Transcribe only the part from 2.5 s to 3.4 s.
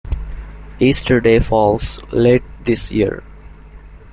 this year